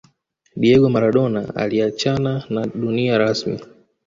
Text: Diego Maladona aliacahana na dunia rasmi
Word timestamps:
Diego 0.61 0.89
Maladona 0.89 1.55
aliacahana 1.55 2.43
na 2.49 2.67
dunia 2.67 3.17
rasmi 3.17 3.59